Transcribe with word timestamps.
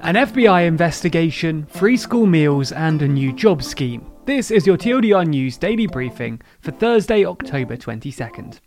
an 0.00 0.14
FBI 0.14 0.66
investigation, 0.66 1.66
free 1.66 1.96
school 1.96 2.26
meals, 2.26 2.72
and 2.72 3.02
a 3.02 3.08
new 3.08 3.32
job 3.32 3.62
scheme. 3.62 4.10
This 4.24 4.50
is 4.50 4.66
your 4.66 4.76
TLDR 4.76 5.26
News 5.26 5.56
daily 5.56 5.86
briefing 5.86 6.40
for 6.60 6.72
Thursday, 6.72 7.24
October 7.24 7.76
22nd. 7.76 8.60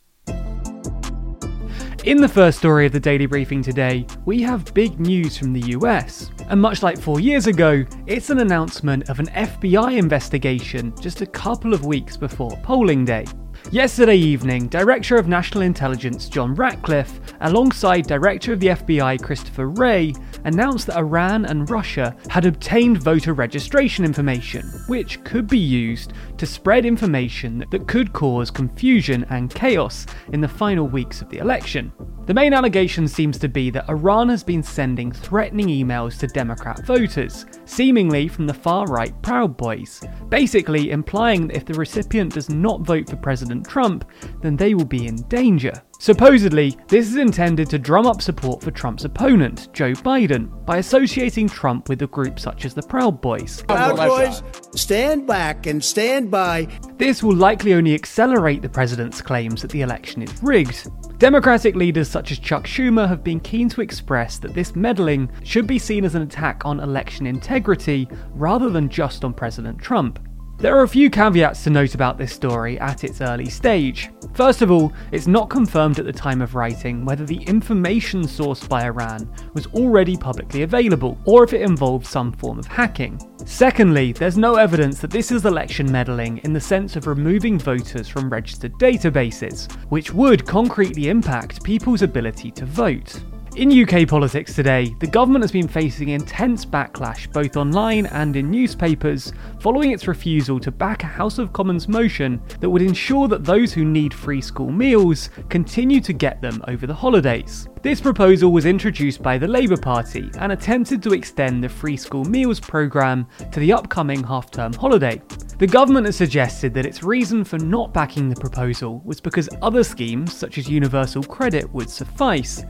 In 2.05 2.21
the 2.21 2.29
first 2.29 2.59
story 2.59 2.85
of 2.85 2.93
the 2.93 2.99
daily 2.99 3.25
briefing 3.25 3.61
today, 3.61 4.07
we 4.25 4.41
have 4.41 4.73
big 4.73 4.99
news 4.99 5.37
from 5.37 5.53
the 5.53 5.71
US. 5.71 6.31
And 6.49 6.61
much 6.61 6.81
like 6.81 6.99
four 6.99 7.19
years 7.19 7.45
ago, 7.45 7.85
it's 8.07 8.29
an 8.29 8.39
announcement 8.39 9.09
of 9.09 9.19
an 9.19 9.27
FBI 9.27 9.97
investigation 9.97 10.93
just 10.99 11.21
a 11.21 11.25
couple 11.25 11.73
of 11.73 11.85
weeks 11.85 12.15
before 12.15 12.57
polling 12.63 13.03
day. 13.03 13.25
Yesterday 13.71 14.15
evening, 14.15 14.67
Director 14.67 15.15
of 15.17 15.27
National 15.27 15.61
Intelligence 15.61 16.27
John 16.27 16.55
Ratcliffe, 16.55 17.19
alongside 17.41 18.07
Director 18.07 18.51
of 18.51 18.59
the 18.59 18.69
FBI 18.69 19.21
Christopher 19.21 19.69
Wray, 19.69 20.15
announced 20.45 20.87
that 20.87 20.97
Iran 20.97 21.45
and 21.45 21.69
Russia 21.69 22.15
had 22.29 22.45
obtained 22.45 23.03
voter 23.03 23.33
registration 23.33 24.05
information, 24.05 24.65
which 24.87 25.23
could 25.23 25.47
be 25.47 25.59
used 25.59 26.13
to 26.37 26.47
spread 26.47 26.83
information 26.83 27.63
that 27.69 27.87
could 27.87 28.11
cause 28.11 28.49
confusion 28.49 29.23
and 29.29 29.53
chaos 29.53 30.07
in 30.33 30.41
the 30.41 30.47
final 30.47 30.87
weeks 30.87 31.21
of 31.21 31.29
the 31.29 31.37
election. 31.37 31.91
The 32.25 32.33
main 32.35 32.53
allegation 32.53 33.07
seems 33.07 33.39
to 33.39 33.49
be 33.49 33.71
that 33.71 33.89
Iran 33.89 34.29
has 34.29 34.43
been 34.43 34.61
sending 34.61 35.11
threatening 35.11 35.67
emails 35.67 36.19
to 36.19 36.27
Democrat 36.27 36.85
voters, 36.85 37.45
seemingly 37.65 38.27
from 38.27 38.45
the 38.45 38.53
far 38.53 38.85
right 38.85 39.19
Proud 39.23 39.57
Boys, 39.57 40.03
basically 40.29 40.91
implying 40.91 41.47
that 41.47 41.57
if 41.57 41.65
the 41.65 41.73
recipient 41.73 42.33
does 42.33 42.49
not 42.49 42.81
vote 42.81 43.09
for 43.09 43.15
President 43.15 43.48
Trump, 43.63 44.05
then 44.41 44.55
they 44.55 44.73
will 44.73 44.85
be 44.85 45.07
in 45.07 45.15
danger. 45.23 45.73
Supposedly, 46.01 46.77
this 46.87 47.09
is 47.09 47.17
intended 47.17 47.69
to 47.69 47.77
drum 47.77 48.07
up 48.07 48.21
support 48.21 48.61
for 48.61 48.71
Trump's 48.71 49.03
opponent, 49.03 49.67
Joe 49.73 49.91
Biden, 49.91 50.65
by 50.65 50.77
associating 50.77 51.49
Trump 51.49 51.89
with 51.89 52.01
a 52.01 52.07
group 52.07 52.39
such 52.39 52.63
as 52.63 52.73
the 52.73 52.81
Proud 52.81 53.19
Boys. 53.19 53.63
Proud 53.63 53.97
Boys, 53.97 54.41
stand 54.73 55.27
back 55.27 55.65
and 55.65 55.83
stand 55.83 56.31
by. 56.31 56.69
This 56.97 57.21
will 57.21 57.35
likely 57.35 57.73
only 57.73 57.93
accelerate 57.93 58.61
the 58.61 58.69
president's 58.69 59.21
claims 59.21 59.61
that 59.61 59.71
the 59.71 59.81
election 59.81 60.21
is 60.21 60.41
rigged. 60.41 60.89
Democratic 61.17 61.75
leaders 61.75 62.07
such 62.07 62.31
as 62.31 62.39
Chuck 62.39 62.63
Schumer 62.63 63.05
have 63.05 63.21
been 63.21 63.41
keen 63.41 63.67
to 63.67 63.81
express 63.81 64.39
that 64.39 64.53
this 64.53 64.77
meddling 64.77 65.29
should 65.43 65.67
be 65.67 65.77
seen 65.77 66.05
as 66.05 66.15
an 66.15 66.21
attack 66.21 66.61
on 66.63 66.79
election 66.79 67.27
integrity 67.27 68.07
rather 68.29 68.69
than 68.69 68.87
just 68.87 69.25
on 69.25 69.33
President 69.33 69.77
Trump. 69.77 70.17
There 70.59 70.77
are 70.77 70.83
a 70.83 70.89
few 70.89 71.09
caveats 71.09 71.63
to 71.63 71.69
note 71.69 71.95
about 71.95 72.17
this 72.17 72.33
story 72.33 72.77
at 72.81 73.05
its 73.05 73.21
early 73.21 73.49
stage. 73.49 74.09
First 74.33 74.61
of 74.61 74.69
all, 74.69 74.91
it's 75.13 75.25
not 75.25 75.49
confirmed 75.49 75.99
at 75.99 76.05
the 76.05 76.11
time 76.11 76.41
of 76.41 76.53
writing 76.53 77.05
whether 77.05 77.25
the 77.25 77.41
information 77.43 78.23
sourced 78.23 78.67
by 78.67 78.83
Iran 78.83 79.33
was 79.53 79.67
already 79.67 80.17
publicly 80.17 80.63
available, 80.63 81.17
or 81.23 81.45
if 81.45 81.53
it 81.53 81.61
involved 81.61 82.05
some 82.05 82.33
form 82.33 82.59
of 82.59 82.65
hacking. 82.65 83.21
Secondly, 83.45 84.11
there's 84.11 84.37
no 84.37 84.55
evidence 84.55 84.99
that 84.99 85.11
this 85.11 85.31
is 85.31 85.45
election 85.45 85.89
meddling 85.89 86.39
in 86.39 86.51
the 86.51 86.59
sense 86.59 86.97
of 86.97 87.07
removing 87.07 87.57
voters 87.57 88.09
from 88.09 88.29
registered 88.29 88.73
databases, 88.73 89.71
which 89.83 90.13
would 90.13 90.45
concretely 90.45 91.07
impact 91.07 91.63
people's 91.63 92.01
ability 92.01 92.51
to 92.51 92.65
vote. 92.65 93.21
In 93.59 93.77
UK 93.77 94.07
politics 94.07 94.55
today, 94.55 94.95
the 95.01 95.05
government 95.05 95.43
has 95.43 95.51
been 95.51 95.67
facing 95.67 96.07
intense 96.07 96.63
backlash 96.63 97.29
both 97.33 97.57
online 97.57 98.05
and 98.05 98.37
in 98.37 98.49
newspapers 98.49 99.33
following 99.59 99.91
its 99.91 100.07
refusal 100.07 100.61
to 100.61 100.71
back 100.71 101.03
a 101.03 101.07
House 101.07 101.39
of 101.39 101.51
Commons 101.51 101.89
motion 101.89 102.41
that 102.61 102.69
would 102.69 102.81
ensure 102.81 103.27
that 103.27 103.43
those 103.43 103.73
who 103.73 103.83
need 103.83 104.13
free 104.13 104.39
school 104.39 104.71
meals 104.71 105.29
continue 105.49 105.99
to 105.99 106.13
get 106.13 106.41
them 106.41 106.63
over 106.69 106.87
the 106.87 106.93
holidays. 106.93 107.67
This 107.81 107.99
proposal 107.99 108.53
was 108.53 108.65
introduced 108.65 109.21
by 109.21 109.37
the 109.37 109.49
Labour 109.49 109.75
Party 109.75 110.31
and 110.39 110.53
attempted 110.53 111.03
to 111.03 111.13
extend 111.13 111.61
the 111.61 111.67
free 111.67 111.97
school 111.97 112.23
meals 112.23 112.61
programme 112.61 113.27
to 113.51 113.59
the 113.59 113.73
upcoming 113.73 114.23
half 114.23 114.51
term 114.51 114.71
holiday. 114.71 115.21
The 115.57 115.67
government 115.67 116.05
has 116.05 116.15
suggested 116.15 116.73
that 116.75 116.85
its 116.85 117.03
reason 117.03 117.43
for 117.43 117.57
not 117.57 117.93
backing 117.93 118.29
the 118.29 118.39
proposal 118.39 119.01
was 119.03 119.19
because 119.19 119.49
other 119.61 119.83
schemes, 119.83 120.33
such 120.33 120.57
as 120.57 120.69
universal 120.69 121.23
credit, 121.23 121.69
would 121.73 121.89
suffice. 121.89 122.63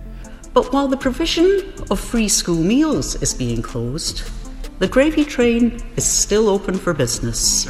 But 0.60 0.74
while 0.74 0.90
the 0.90 0.98
provision 0.98 1.74
of 1.90 2.02
free 2.02 2.28
school 2.28 2.62
meals 2.62 3.16
is 3.22 3.34
being 3.34 3.62
closed, 3.62 4.30
the 4.80 4.90
gravy 4.90 5.24
train 5.24 5.82
is 5.96 6.06
still 6.06 6.50
open 6.50 6.78
for 6.78 6.94
business. 6.94 7.64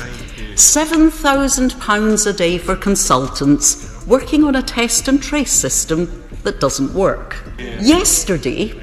£7,000 0.55 2.25
a 2.25 2.33
day 2.33 2.57
for 2.57 2.75
consultants 2.75 4.03
working 4.07 4.43
on 4.43 4.55
a 4.55 4.63
test 4.63 5.07
and 5.07 5.21
trace 5.21 5.51
system 5.51 6.25
that 6.41 6.59
doesn't 6.59 6.91
work. 6.95 7.37
Yesterday, 7.59 8.73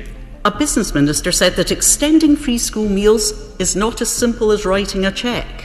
a 0.45 0.53
business 0.53 0.95
minister 0.95 1.33
said 1.33 1.55
that 1.55 1.73
extending 1.73 2.37
free 2.37 2.59
school 2.59 2.89
meals 2.89 3.33
is 3.59 3.75
not 3.75 4.01
as 4.01 4.09
simple 4.09 4.53
as 4.53 4.65
writing 4.65 5.05
a 5.05 5.11
cheque. 5.11 5.65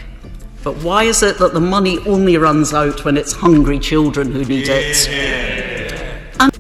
But 0.63 0.77
why 0.77 1.03
is 1.03 1.21
it 1.21 1.37
that 1.37 1.53
the 1.53 1.61
money 1.61 1.99
only 2.07 2.37
runs 2.37 2.73
out 2.73 3.05
when 3.05 3.17
it's 3.17 3.33
hungry 3.33 3.77
children 3.77 4.31
who 4.31 4.43
need 4.43 4.67
it? 4.67 5.70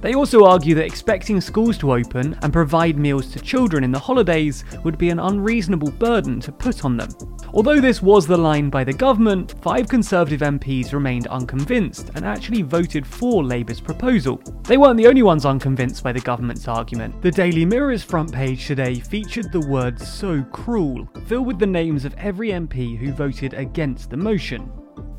They 0.01 0.15
also 0.15 0.45
argue 0.45 0.75
that 0.75 0.85
expecting 0.85 1.39
schools 1.39 1.77
to 1.77 1.93
open 1.93 2.37
and 2.41 2.51
provide 2.51 2.97
meals 2.97 3.31
to 3.31 3.39
children 3.39 3.83
in 3.83 3.91
the 3.91 3.99
holidays 3.99 4.63
would 4.83 4.97
be 4.97 5.09
an 5.09 5.19
unreasonable 5.19 5.91
burden 5.91 6.39
to 6.41 6.51
put 6.51 6.83
on 6.85 6.97
them. 6.97 7.09
Although 7.53 7.79
this 7.79 8.01
was 8.01 8.25
the 8.25 8.37
line 8.37 8.69
by 8.69 8.83
the 8.83 8.93
government, 8.93 9.55
five 9.61 9.87
Conservative 9.87 10.41
MPs 10.41 10.93
remained 10.93 11.27
unconvinced 11.27 12.09
and 12.15 12.25
actually 12.25 12.61
voted 12.61 13.05
for 13.05 13.43
Labour's 13.43 13.79
proposal. 13.79 14.41
They 14.63 14.77
weren't 14.77 14.97
the 14.97 15.07
only 15.07 15.21
ones 15.21 15.45
unconvinced 15.45 16.03
by 16.03 16.13
the 16.13 16.21
government's 16.21 16.67
argument. 16.67 17.21
The 17.21 17.31
Daily 17.31 17.65
Mirror's 17.65 18.03
front 18.03 18.31
page 18.31 18.65
today 18.65 18.95
featured 18.95 19.51
the 19.51 19.67
words 19.67 20.11
so 20.11 20.43
cruel, 20.51 21.07
filled 21.27 21.45
with 21.45 21.59
the 21.59 21.67
names 21.67 22.05
of 22.05 22.15
every 22.15 22.49
MP 22.49 22.97
who 22.97 23.11
voted 23.11 23.53
against 23.53 24.09
the 24.09 24.17
motion. 24.17 24.71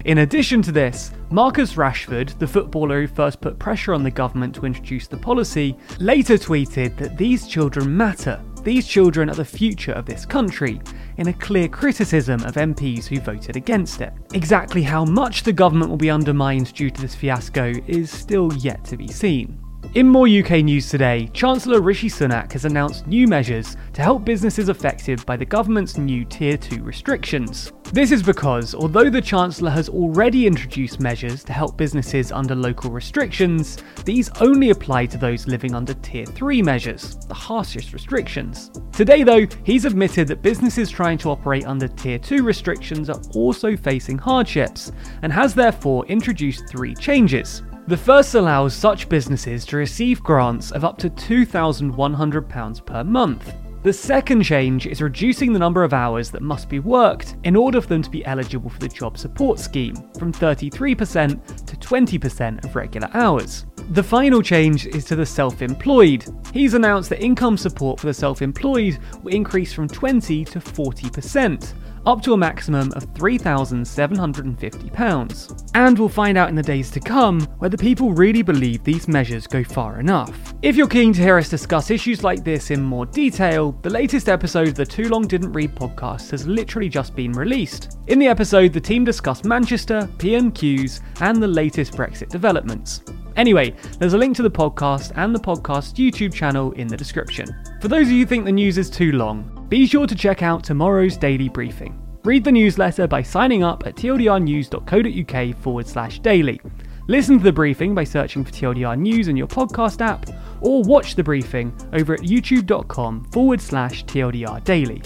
In 0.04 0.18
addition 0.18 0.62
to 0.62 0.72
this, 0.72 1.12
Marcus 1.30 1.74
Rashford, 1.74 2.36
the 2.40 2.46
footballer 2.46 3.02
who 3.02 3.06
first 3.06 3.40
put 3.40 3.58
pressure 3.58 3.94
on 3.94 4.02
the 4.02 4.10
government 4.10 4.52
to 4.56 4.66
introduce 4.66 5.06
the 5.06 5.16
policy, 5.16 5.76
later 6.00 6.34
tweeted 6.34 6.96
that 6.96 7.16
these 7.16 7.46
children 7.46 7.96
matter. 7.96 8.42
These 8.64 8.88
children 8.88 9.30
are 9.30 9.36
the 9.36 9.44
future 9.44 9.92
of 9.92 10.06
this 10.06 10.26
country, 10.26 10.80
in 11.18 11.28
a 11.28 11.32
clear 11.32 11.68
criticism 11.68 12.42
of 12.42 12.54
MPs 12.54 13.06
who 13.06 13.20
voted 13.20 13.56
against 13.56 14.00
it. 14.00 14.12
Exactly 14.34 14.82
how 14.82 15.04
much 15.04 15.44
the 15.44 15.52
government 15.52 15.90
will 15.90 15.96
be 15.96 16.10
undermined 16.10 16.74
due 16.74 16.90
to 16.90 17.00
this 17.00 17.14
fiasco 17.14 17.72
is 17.86 18.10
still 18.10 18.52
yet 18.54 18.84
to 18.86 18.96
be 18.96 19.08
seen. 19.08 19.61
In 19.94 20.08
more 20.08 20.26
UK 20.26 20.64
news 20.64 20.88
today, 20.88 21.28
Chancellor 21.34 21.82
Rishi 21.82 22.08
Sunak 22.08 22.52
has 22.52 22.64
announced 22.64 23.06
new 23.06 23.28
measures 23.28 23.76
to 23.92 24.00
help 24.00 24.24
businesses 24.24 24.70
affected 24.70 25.24
by 25.26 25.36
the 25.36 25.44
government's 25.44 25.98
new 25.98 26.24
Tier 26.24 26.56
2 26.56 26.82
restrictions. 26.82 27.72
This 27.92 28.10
is 28.10 28.22
because, 28.22 28.74
although 28.74 29.10
the 29.10 29.20
Chancellor 29.20 29.70
has 29.70 29.90
already 29.90 30.46
introduced 30.46 30.98
measures 30.98 31.44
to 31.44 31.52
help 31.52 31.76
businesses 31.76 32.32
under 32.32 32.54
local 32.54 32.90
restrictions, 32.90 33.76
these 34.06 34.30
only 34.40 34.70
apply 34.70 35.04
to 35.06 35.18
those 35.18 35.46
living 35.46 35.74
under 35.74 35.92
Tier 35.92 36.24
3 36.24 36.62
measures, 36.62 37.16
the 37.28 37.34
harshest 37.34 37.92
restrictions. 37.92 38.70
Today, 38.92 39.24
though, 39.24 39.46
he's 39.62 39.84
admitted 39.84 40.26
that 40.28 40.40
businesses 40.40 40.90
trying 40.90 41.18
to 41.18 41.28
operate 41.28 41.66
under 41.66 41.86
Tier 41.86 42.18
2 42.18 42.42
restrictions 42.44 43.10
are 43.10 43.20
also 43.34 43.76
facing 43.76 44.16
hardships, 44.16 44.90
and 45.20 45.30
has 45.30 45.54
therefore 45.54 46.06
introduced 46.06 46.66
three 46.66 46.94
changes. 46.94 47.62
The 47.88 47.96
first 47.96 48.36
allows 48.36 48.74
such 48.74 49.08
businesses 49.08 49.66
to 49.66 49.76
receive 49.76 50.22
grants 50.22 50.70
of 50.70 50.84
up 50.84 50.98
to 50.98 51.10
£2,100 51.10 52.86
per 52.86 53.02
month. 53.02 53.52
The 53.82 53.92
second 53.92 54.44
change 54.44 54.86
is 54.86 55.02
reducing 55.02 55.52
the 55.52 55.58
number 55.58 55.82
of 55.82 55.92
hours 55.92 56.30
that 56.30 56.42
must 56.42 56.68
be 56.68 56.78
worked 56.78 57.34
in 57.42 57.56
order 57.56 57.80
for 57.80 57.88
them 57.88 58.02
to 58.02 58.08
be 58.10 58.24
eligible 58.24 58.70
for 58.70 58.78
the 58.78 58.86
job 58.86 59.18
support 59.18 59.58
scheme 59.58 59.96
from 60.16 60.32
33% 60.32 61.66
to 61.66 61.76
20% 61.76 62.64
of 62.64 62.76
regular 62.76 63.10
hours. 63.14 63.66
The 63.90 64.02
final 64.02 64.42
change 64.42 64.86
is 64.86 65.04
to 65.06 65.16
the 65.16 65.26
self 65.26 65.60
employed. 65.60 66.24
He's 66.54 66.74
announced 66.74 67.10
that 67.10 67.20
income 67.20 67.56
support 67.56 67.98
for 67.98 68.06
the 68.06 68.14
self 68.14 68.42
employed 68.42 69.00
will 69.24 69.34
increase 69.34 69.72
from 69.72 69.88
20 69.88 70.44
to 70.44 70.60
40%, 70.60 71.74
up 72.06 72.22
to 72.22 72.32
a 72.32 72.36
maximum 72.36 72.92
of 72.92 73.04
£3,750. 73.14 75.70
And 75.74 75.98
we'll 75.98 76.08
find 76.08 76.38
out 76.38 76.48
in 76.48 76.54
the 76.54 76.62
days 76.62 76.90
to 76.90 77.00
come 77.00 77.40
whether 77.58 77.76
people 77.76 78.12
really 78.12 78.42
believe 78.42 78.84
these 78.84 79.08
measures 79.08 79.46
go 79.46 79.64
far 79.64 80.00
enough. 80.00 80.54
If 80.62 80.76
you're 80.76 80.88
keen 80.88 81.12
to 81.14 81.22
hear 81.22 81.38
us 81.38 81.48
discuss 81.48 81.90
issues 81.90 82.24
like 82.24 82.44
this 82.44 82.70
in 82.70 82.82
more 82.82 83.06
detail, 83.06 83.72
the 83.82 83.90
latest 83.90 84.28
episode 84.28 84.68
of 84.68 84.74
the 84.74 84.86
Too 84.86 85.08
Long 85.08 85.26
Didn't 85.26 85.52
Read 85.52 85.74
podcast 85.74 86.30
has 86.30 86.46
literally 86.46 86.88
just 86.88 87.14
been 87.14 87.32
released. 87.32 87.98
In 88.08 88.18
the 88.18 88.28
episode, 88.28 88.72
the 88.72 88.80
team 88.80 89.04
discussed 89.04 89.44
Manchester, 89.44 90.08
PMQs, 90.18 91.00
and 91.20 91.42
the 91.42 91.48
latest 91.48 91.94
Brexit 91.94 92.28
developments. 92.28 93.02
Anyway, 93.36 93.74
there's 93.98 94.12
a 94.12 94.18
link 94.18 94.36
to 94.36 94.42
the 94.42 94.50
podcast 94.50 95.12
and 95.16 95.34
the 95.34 95.40
podcast 95.40 95.94
YouTube 95.94 96.34
channel 96.34 96.72
in 96.72 96.86
the 96.86 96.96
description. 96.96 97.46
For 97.80 97.88
those 97.88 98.06
of 98.06 98.12
you 98.12 98.20
who 98.20 98.26
think 98.26 98.44
the 98.44 98.52
news 98.52 98.76
is 98.76 98.90
too 98.90 99.12
long, 99.12 99.51
be 99.72 99.86
sure 99.86 100.06
to 100.06 100.14
check 100.14 100.42
out 100.42 100.62
tomorrow's 100.62 101.16
daily 101.16 101.48
briefing. 101.48 101.98
Read 102.24 102.44
the 102.44 102.52
newsletter 102.52 103.06
by 103.06 103.22
signing 103.22 103.64
up 103.64 103.86
at 103.86 103.96
tldrnews.co.uk 103.96 105.56
forward 105.62 105.88
slash 105.88 106.18
daily. 106.18 106.60
Listen 107.08 107.38
to 107.38 107.44
the 107.44 107.52
briefing 107.52 107.94
by 107.94 108.04
searching 108.04 108.44
for 108.44 108.52
TLDR 108.52 108.98
News 108.98 109.28
in 109.28 109.36
your 109.36 109.46
podcast 109.46 110.02
app, 110.02 110.28
or 110.60 110.82
watch 110.82 111.14
the 111.14 111.24
briefing 111.24 111.74
over 111.94 112.12
at 112.12 112.20
youtube.com 112.20 113.24
forward 113.32 113.62
slash 113.62 114.04
TLDR 114.04 114.62
daily. 114.62 115.00